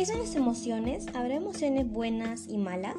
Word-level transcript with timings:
¿Qué 0.00 0.06
son 0.06 0.20
las 0.20 0.34
emociones? 0.34 1.08
¿Habrá 1.12 1.34
emociones 1.34 1.86
buenas 1.86 2.48
y 2.48 2.56
malas? 2.56 2.96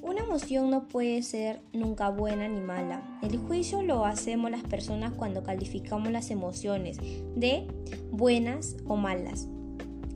Una 0.00 0.20
emoción 0.20 0.70
no 0.70 0.86
puede 0.86 1.24
ser 1.24 1.60
nunca 1.72 2.08
buena 2.08 2.46
ni 2.46 2.60
mala. 2.60 3.18
El 3.20 3.36
juicio 3.36 3.82
lo 3.82 4.04
hacemos 4.04 4.48
las 4.48 4.62
personas 4.62 5.12
cuando 5.12 5.42
calificamos 5.42 6.12
las 6.12 6.30
emociones 6.30 6.98
de 7.34 7.66
buenas 8.12 8.76
o 8.86 8.94
malas. 8.94 9.48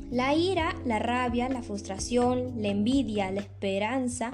La 0.09 0.37
ira, 0.37 0.77
la 0.87 1.01
rabia, 1.01 1.49
la 1.49 1.65
frustración, 1.65 2.63
la 2.63 2.69
envidia, 2.69 3.33
la 3.33 3.41
esperanza 3.41 4.31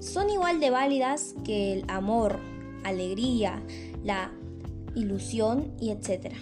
son 0.00 0.30
igual 0.30 0.58
de 0.58 0.70
válidas 0.70 1.36
que 1.44 1.74
el 1.74 1.84
amor, 1.86 2.40
alegría, 2.82 3.62
la 4.02 4.32
ilusión 4.96 5.70
y 5.80 5.90
etc. 5.90 6.32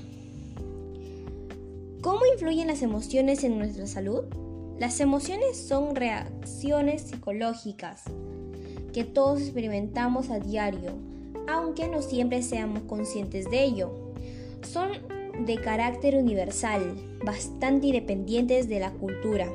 ¿Cómo 2.00 2.20
influyen 2.32 2.68
las 2.68 2.80
emociones 2.80 3.44
en 3.44 3.58
nuestra 3.58 3.86
salud? 3.86 4.24
Las 4.78 5.00
emociones 5.00 5.56
son 5.56 5.96
reacciones 5.96 7.02
psicológicas 7.02 8.04
que 8.92 9.02
todos 9.02 9.40
experimentamos 9.40 10.30
a 10.30 10.38
diario, 10.38 10.92
aunque 11.48 11.88
no 11.88 12.00
siempre 12.00 12.42
seamos 12.42 12.84
conscientes 12.84 13.50
de 13.50 13.64
ello. 13.64 13.90
Son 14.62 14.90
de 15.44 15.56
carácter 15.56 16.16
universal, 16.16 16.96
bastante 17.24 17.88
independientes 17.88 18.68
de 18.68 18.78
la 18.78 18.92
cultura 18.92 19.48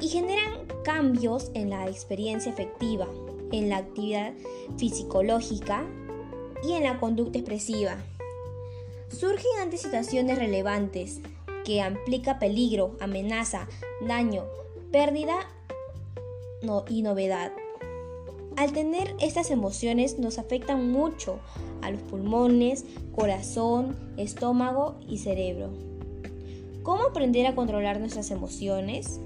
y 0.00 0.08
generan 0.08 0.66
cambios 0.84 1.50
en 1.54 1.70
la 1.70 1.88
experiencia 1.88 2.52
efectiva, 2.52 3.08
en 3.52 3.70
la 3.70 3.78
actividad 3.78 4.34
fisiológica 4.76 5.86
y 6.62 6.72
en 6.72 6.82
la 6.82 7.00
conducta 7.00 7.38
expresiva. 7.38 7.96
Surgen 9.08 9.50
ante 9.62 9.78
situaciones 9.78 10.38
relevantes, 10.38 11.20
que 11.64 11.78
implica 11.78 12.38
peligro, 12.38 12.96
amenaza, 13.00 13.68
daño, 14.06 14.44
pérdida 14.90 15.38
y 16.88 17.02
novedad. 17.02 17.52
Al 18.56 18.72
tener 18.72 19.14
estas 19.20 19.50
emociones 19.50 20.18
nos 20.18 20.38
afectan 20.38 20.90
mucho 20.92 21.40
a 21.80 21.90
los 21.90 22.00
pulmones, 22.02 22.84
corazón, 23.14 23.96
estómago 24.16 24.96
y 25.08 25.18
cerebro. 25.18 25.70
¿Cómo 26.82 27.04
aprender 27.04 27.46
a 27.46 27.54
controlar 27.54 27.98
nuestras 28.00 28.30
emociones? 28.30 29.20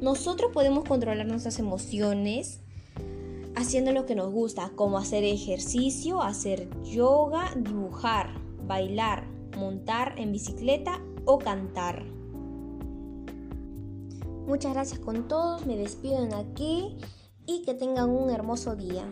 Nosotros 0.00 0.52
podemos 0.52 0.84
controlar 0.84 1.26
nuestras 1.26 1.58
emociones 1.58 2.60
haciendo 3.56 3.92
lo 3.92 4.06
que 4.06 4.14
nos 4.14 4.32
gusta, 4.32 4.70
como 4.76 4.98
hacer 4.98 5.24
ejercicio, 5.24 6.22
hacer 6.22 6.68
yoga, 6.84 7.52
dibujar, 7.56 8.30
bailar, 8.66 9.24
montar 9.56 10.14
en 10.18 10.30
bicicleta 10.30 11.00
o 11.28 11.38
cantar. 11.38 12.02
Muchas 14.46 14.72
gracias 14.72 14.98
con 14.98 15.28
todos, 15.28 15.66
me 15.66 15.76
despido 15.76 16.24
en 16.24 16.32
aquí 16.32 16.96
y 17.44 17.62
que 17.64 17.74
tengan 17.74 18.08
un 18.08 18.30
hermoso 18.30 18.76
día. 18.76 19.04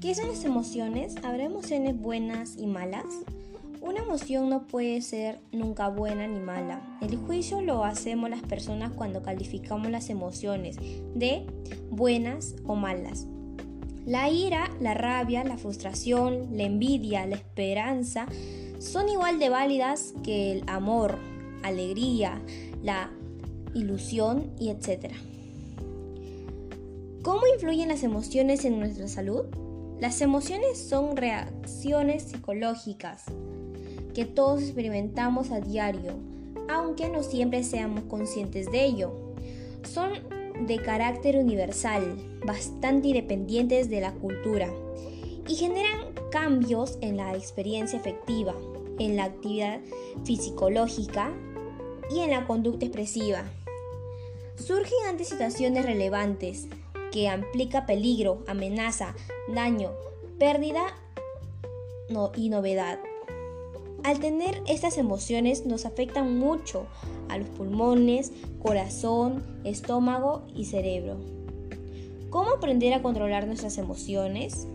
¿Qué 0.00 0.14
son 0.14 0.28
las 0.28 0.44
emociones? 0.44 1.16
¿Habrá 1.24 1.42
emociones 1.42 2.00
buenas 2.00 2.56
y 2.56 2.68
malas? 2.68 3.06
Una 3.92 4.00
emoción 4.00 4.48
no 4.48 4.66
puede 4.68 5.02
ser 5.02 5.38
nunca 5.52 5.88
buena 5.88 6.26
ni 6.26 6.40
mala. 6.40 6.80
El 7.02 7.14
juicio 7.18 7.60
lo 7.60 7.84
hacemos 7.84 8.30
las 8.30 8.40
personas 8.40 8.90
cuando 8.90 9.22
calificamos 9.22 9.90
las 9.90 10.08
emociones 10.08 10.78
de 11.14 11.44
buenas 11.90 12.54
o 12.64 12.74
malas. 12.74 13.26
La 14.06 14.30
ira, 14.30 14.70
la 14.80 14.94
rabia, 14.94 15.44
la 15.44 15.58
frustración, 15.58 16.56
la 16.56 16.62
envidia, 16.62 17.26
la 17.26 17.36
esperanza 17.36 18.26
son 18.78 19.10
igual 19.10 19.38
de 19.38 19.50
válidas 19.50 20.14
que 20.24 20.52
el 20.52 20.64
amor, 20.68 21.18
alegría, 21.62 22.40
la 22.82 23.10
ilusión 23.74 24.52
y 24.58 24.70
etc. 24.70 25.12
¿Cómo 27.20 27.42
influyen 27.54 27.88
las 27.88 28.04
emociones 28.04 28.64
en 28.64 28.80
nuestra 28.80 29.06
salud? 29.06 29.44
Las 30.00 30.22
emociones 30.22 30.78
son 30.78 31.14
reacciones 31.14 32.22
psicológicas 32.22 33.26
que 34.14 34.24
todos 34.24 34.62
experimentamos 34.62 35.50
a 35.50 35.60
diario, 35.60 36.14
aunque 36.68 37.08
no 37.08 37.22
siempre 37.22 37.64
seamos 37.64 38.04
conscientes 38.04 38.70
de 38.70 38.84
ello. 38.84 39.12
Son 39.82 40.12
de 40.66 40.76
carácter 40.78 41.36
universal, 41.36 42.16
bastante 42.46 43.08
independientes 43.08 43.88
de 43.88 44.00
la 44.00 44.12
cultura 44.12 44.72
y 45.48 45.54
generan 45.56 46.12
cambios 46.30 46.98
en 47.00 47.16
la 47.16 47.34
experiencia 47.34 47.98
efectiva, 47.98 48.54
en 48.98 49.16
la 49.16 49.24
actividad 49.24 49.80
fisiológica 50.24 51.32
y 52.10 52.20
en 52.20 52.30
la 52.30 52.46
conducta 52.46 52.84
expresiva. 52.84 53.44
Surgen 54.56 55.08
ante 55.08 55.24
situaciones 55.24 55.84
relevantes 55.84 56.68
que 57.10 57.24
implica 57.24 57.86
peligro, 57.86 58.44
amenaza, 58.46 59.14
daño, 59.48 59.92
pérdida 60.38 60.86
y 62.36 62.48
novedad. 62.48 62.98
Al 64.04 64.18
tener 64.18 64.62
estas 64.66 64.98
emociones 64.98 65.64
nos 65.64 65.86
afectan 65.86 66.36
mucho 66.36 66.86
a 67.28 67.38
los 67.38 67.48
pulmones, 67.48 68.32
corazón, 68.60 69.44
estómago 69.62 70.42
y 70.56 70.64
cerebro. 70.64 71.18
¿Cómo 72.30 72.50
aprender 72.50 72.94
a 72.94 73.02
controlar 73.02 73.46
nuestras 73.46 73.78
emociones? 73.78 74.66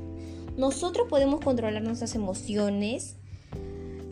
Nosotros 0.55 1.07
podemos 1.09 1.41
controlar 1.41 1.83
nuestras 1.83 2.15
emociones 2.15 3.17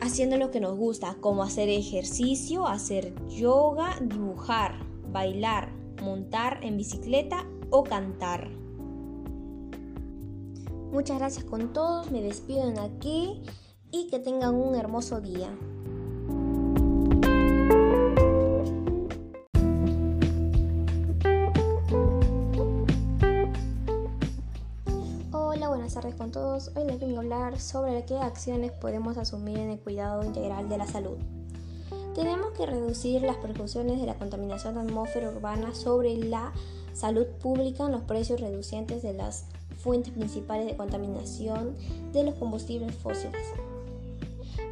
haciendo 0.00 0.36
lo 0.36 0.50
que 0.50 0.60
nos 0.60 0.76
gusta, 0.76 1.16
como 1.20 1.42
hacer 1.42 1.70
ejercicio, 1.70 2.66
hacer 2.66 3.14
yoga, 3.28 3.96
dibujar, 4.02 4.74
bailar, 5.10 5.70
montar 6.02 6.60
en 6.62 6.76
bicicleta 6.76 7.46
o 7.70 7.84
cantar. 7.84 8.50
Muchas 10.92 11.18
gracias 11.18 11.44
con 11.44 11.72
todos, 11.72 12.10
me 12.10 12.20
despido 12.20 12.68
en 12.68 12.78
aquí 12.78 13.42
y 13.90 14.08
que 14.08 14.18
tengan 14.18 14.54
un 14.54 14.74
hermoso 14.74 15.20
día. 15.20 15.50
Hola, 25.32 25.68
buenas 25.68 25.94
tardes 25.94 26.14
con 26.14 26.30
todos. 26.30 26.70
Hoy 26.74 26.84
les 26.84 27.00
vengo 27.00 27.16
a 27.16 27.20
hablar 27.20 27.60
sobre 27.60 28.04
qué 28.04 28.18
acciones 28.18 28.72
podemos 28.72 29.16
asumir 29.16 29.58
en 29.58 29.70
el 29.70 29.78
cuidado 29.78 30.24
integral 30.24 30.68
de 30.68 30.78
la 30.78 30.86
salud. 30.86 31.18
Tenemos 32.14 32.52
que 32.52 32.66
reducir 32.66 33.22
las 33.22 33.36
percusiones 33.36 34.00
de 34.00 34.06
la 34.06 34.14
contaminación 34.14 34.74
de 34.74 34.80
atmósfera 34.80 35.28
urbana 35.28 35.74
sobre 35.74 36.16
la 36.16 36.52
salud 36.94 37.26
pública 37.42 37.84
en 37.84 37.92
los 37.92 38.02
precios 38.02 38.40
reducientes 38.40 39.02
de 39.02 39.12
las 39.12 39.44
fuentes 39.76 40.14
principales 40.14 40.66
de 40.66 40.76
contaminación 40.76 41.76
de 42.12 42.24
los 42.24 42.34
combustibles 42.36 42.94
fósiles 42.94 43.52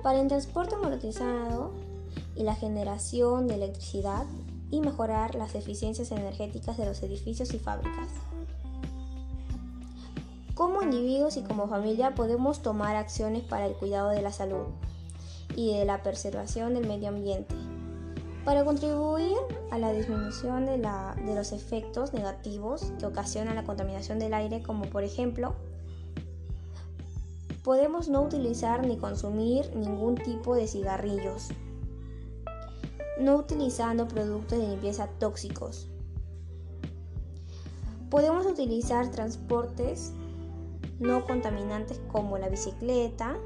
para 0.02 0.20
el 0.20 0.28
transporte 0.28 0.76
motorizado 0.76 1.72
y 2.34 2.42
la 2.42 2.54
generación 2.54 3.46
de 3.46 3.54
electricidad 3.54 4.24
y 4.70 4.80
mejorar 4.80 5.34
las 5.34 5.54
eficiencias 5.54 6.10
energéticas 6.10 6.76
de 6.76 6.86
los 6.86 7.02
edificios 7.02 7.54
y 7.54 7.58
fábricas. 7.58 8.08
Como 10.54 10.82
individuos 10.82 11.36
y 11.36 11.42
como 11.42 11.68
familia 11.68 12.14
podemos 12.14 12.62
tomar 12.62 12.96
acciones 12.96 13.42
para 13.42 13.66
el 13.66 13.74
cuidado 13.74 14.10
de 14.10 14.22
la 14.22 14.32
salud 14.32 14.66
y 15.56 15.76
de 15.76 15.84
la 15.84 16.02
preservación 16.02 16.74
del 16.74 16.86
medio 16.86 17.08
ambiente, 17.08 17.54
para 18.44 18.64
contribuir 18.64 19.36
a 19.70 19.78
la 19.78 19.92
disminución 19.92 20.66
de, 20.66 20.78
de 20.78 21.34
los 21.34 21.52
efectos 21.52 22.12
negativos 22.12 22.92
que 22.98 23.06
ocasiona 23.06 23.54
la 23.54 23.64
contaminación 23.64 24.18
del 24.18 24.34
aire, 24.34 24.62
como 24.62 24.84
por 24.84 25.02
ejemplo 25.02 25.54
podemos 27.64 28.10
no 28.10 28.22
utilizar 28.22 28.86
ni 28.86 28.98
consumir 28.98 29.74
ningún 29.74 30.16
tipo 30.16 30.54
de 30.54 30.68
cigarrillos, 30.68 31.48
no 33.18 33.36
utilizando 33.36 34.06
productos 34.06 34.58
de 34.58 34.68
limpieza 34.68 35.08
tóxicos. 35.18 35.88
Podemos 38.10 38.44
utilizar 38.44 39.10
transportes 39.10 40.12
no 41.00 41.24
contaminantes 41.24 42.00
como 42.12 42.36
la 42.36 42.50
bicicleta, 42.50 43.38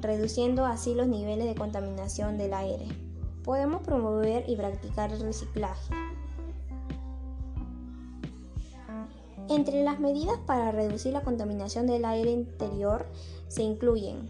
reduciendo 0.00 0.64
así 0.64 0.94
los 0.94 1.06
niveles 1.06 1.46
de 1.46 1.54
contaminación 1.54 2.38
del 2.38 2.54
aire. 2.54 2.88
Podemos 3.44 3.82
promover 3.82 4.48
y 4.48 4.56
practicar 4.56 5.12
el 5.12 5.20
reciclaje. 5.20 5.94
Entre 9.48 9.84
las 9.84 10.00
medidas 10.00 10.38
para 10.46 10.72
reducir 10.72 11.12
la 11.12 11.22
contaminación 11.22 11.86
del 11.86 12.04
aire 12.04 12.30
interior 12.30 13.06
se 13.48 13.62
incluyen 13.62 14.28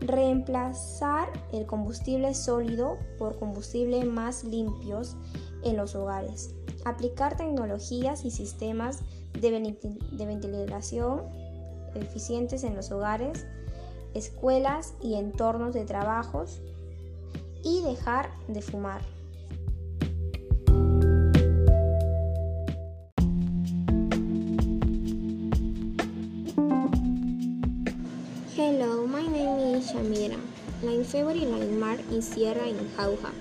reemplazar 0.00 1.28
el 1.52 1.64
combustible 1.66 2.34
sólido 2.34 2.98
por 3.18 3.38
combustible 3.38 4.04
más 4.04 4.42
limpios 4.42 5.16
en 5.62 5.76
los 5.76 5.94
hogares, 5.94 6.54
aplicar 6.84 7.36
tecnologías 7.36 8.24
y 8.24 8.32
sistemas 8.32 9.00
de 9.40 9.50
ventilación 10.26 11.22
eficientes 11.94 12.64
en 12.64 12.74
los 12.74 12.90
hogares, 12.90 13.46
escuelas 14.14 14.94
y 15.00 15.14
entornos 15.14 15.74
de 15.74 15.84
trabajos 15.84 16.60
y 17.62 17.82
dejar 17.82 18.30
de 18.48 18.62
fumar. 18.62 19.02
Hello, 28.54 29.06
my 29.06 29.26
name 29.26 29.76
is 29.76 29.90
Shamira. 29.90 30.38
My 30.82 31.02
favorite 31.04 31.48
landmark 31.48 32.00
is 32.12 32.28
Sierra 32.28 32.66
in 32.68 32.76
Jauja. 32.96 33.32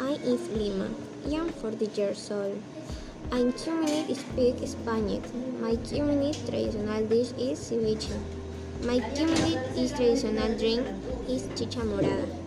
I 0.00 0.12
am 0.14 0.58
Lima. 0.58 0.88
I 1.26 1.34
am 1.34 1.50
40 1.50 1.90
years 1.94 2.30
old. 2.30 2.62
I 3.30 3.52
community 3.62 4.14
speak 4.14 4.56
Spanish. 4.66 5.28
My 5.60 5.76
community 5.76 6.32
traditional 6.48 7.04
dish 7.04 7.32
is 7.36 7.60
ceviche. 7.60 8.16
My 8.86 9.00
community 9.12 9.86
traditional 9.94 10.56
drink 10.56 10.86
is 11.28 11.46
chicha 11.54 11.80
morada. 11.80 12.43